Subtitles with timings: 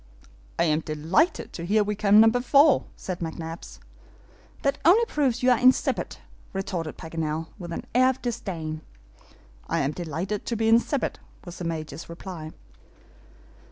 [0.57, 3.77] "I am delighted to hear we come number four," said McNabbs.
[4.63, 6.17] "That only proves you are insipid,"
[6.53, 8.81] retorted Paganel, with an air of disdain.
[9.69, 12.49] "I am delighted to be insipid," was the Major's reply.